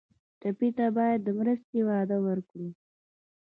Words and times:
ټپي 0.39 0.69
ته 0.77 0.85
باید 0.97 1.19
د 1.23 1.27
مرستې 1.39 1.79
وعده 1.87 2.17
وکړو. 2.25 2.69